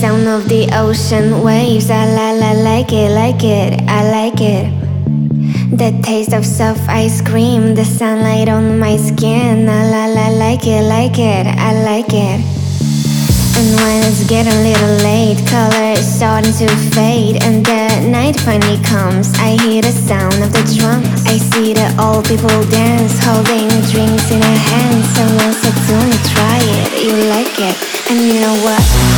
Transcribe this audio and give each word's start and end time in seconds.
sound 0.00 0.26
of 0.28 0.48
the 0.48 0.66
ocean 0.72 1.42
waves. 1.42 1.90
I 1.90 2.06
la 2.06 2.30
la 2.30 2.52
like 2.52 2.92
it, 2.92 3.10
like 3.10 3.44
it, 3.44 3.82
I 3.88 4.10
like 4.10 4.40
it. 4.40 4.89
The 5.70 5.96
taste 6.02 6.32
of 6.32 6.44
soft 6.44 6.88
ice 6.88 7.22
cream, 7.22 7.76
the 7.76 7.84
sunlight 7.84 8.48
on 8.48 8.80
my 8.80 8.96
skin. 8.96 9.68
I 9.68 9.88
la 9.88 10.06
la 10.06 10.28
like 10.36 10.66
it, 10.66 10.82
like 10.82 11.16
it, 11.16 11.46
I 11.46 11.84
like 11.84 12.10
it. 12.10 12.42
And 13.54 13.68
when 13.78 14.02
it's 14.02 14.26
getting 14.28 14.52
a 14.52 14.62
little 14.66 14.96
late, 15.06 15.38
color 15.46 15.94
is 15.94 16.04
starting 16.04 16.52
to 16.54 16.68
fade, 16.90 17.40
and 17.44 17.64
the 17.64 18.10
night 18.10 18.34
finally 18.40 18.82
comes. 18.82 19.32
I 19.38 19.56
hear 19.62 19.80
the 19.80 19.92
sound 19.92 20.42
of 20.42 20.52
the 20.52 20.66
drums. 20.74 21.24
I 21.26 21.38
see 21.38 21.72
the 21.72 21.86
old 22.02 22.26
people 22.26 22.50
dance, 22.66 23.14
holding 23.22 23.70
drinks 23.94 24.28
in 24.32 24.40
their 24.40 24.60
hands. 24.74 25.06
Someone 25.14 25.54
said 25.54 25.76
me, 26.02 26.18
try 26.34 26.58
it, 26.58 27.04
you 27.06 27.14
like 27.30 27.54
it, 27.62 27.76
and 28.10 28.18
you 28.18 28.40
know 28.40 28.56
what? 28.66 29.09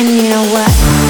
And 0.00 0.08
you 0.08 0.30
know 0.30 0.42
what? 0.50 1.09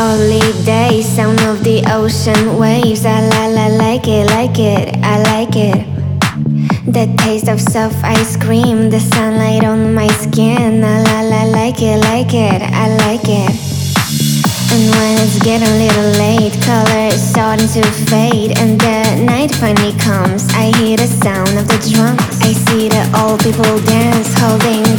Holiday 0.00 1.02
sound 1.02 1.38
of 1.42 1.62
the 1.62 1.84
ocean 1.92 2.56
waves. 2.56 3.04
I 3.04 3.20
la 3.20 3.44
la 3.56 3.66
like 3.76 4.08
it, 4.08 4.24
like 4.32 4.58
it, 4.58 4.96
I 5.04 5.20
like 5.32 5.54
it. 5.54 5.84
The 6.96 7.04
taste 7.18 7.48
of 7.48 7.60
soft 7.60 8.02
ice 8.02 8.34
cream, 8.34 8.88
the 8.88 8.98
sunlight 8.98 9.62
on 9.62 9.92
my 9.92 10.08
skin. 10.24 10.82
I 10.82 11.02
la 11.02 11.20
la 11.32 11.42
like 11.52 11.82
it, 11.82 11.98
like 12.08 12.32
it, 12.32 12.62
I 12.82 12.86
like 13.04 13.28
it. 13.28 13.52
And 14.72 14.82
when 14.96 15.12
it's 15.20 15.38
getting 15.44 15.68
a 15.68 15.76
little 15.84 16.10
late, 16.24 16.56
color 16.64 17.12
is 17.12 17.20
starting 17.20 17.68
to 17.76 17.82
fade, 18.08 18.56
and 18.56 18.80
the 18.80 19.20
night 19.20 19.52
finally 19.60 19.92
comes. 19.98 20.48
I 20.54 20.72
hear 20.78 20.96
the 20.96 21.10
sound 21.24 21.58
of 21.60 21.68
the 21.68 21.80
drums. 21.92 22.40
I 22.40 22.52
see 22.64 22.88
the 22.88 23.04
old 23.20 23.40
people 23.44 23.76
dance, 23.84 24.32
holding 24.40 24.89